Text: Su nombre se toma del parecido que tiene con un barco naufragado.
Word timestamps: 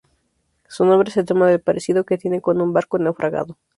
Su 0.67 0.83
nombre 0.83 1.11
se 1.11 1.23
toma 1.23 1.47
del 1.47 1.61
parecido 1.61 2.05
que 2.05 2.17
tiene 2.17 2.41
con 2.41 2.59
un 2.59 2.73
barco 2.73 2.97
naufragado. 2.97 3.59